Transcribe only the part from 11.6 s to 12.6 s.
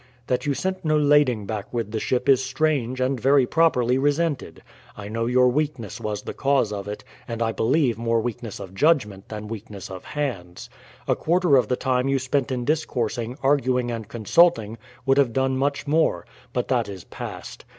the time you spent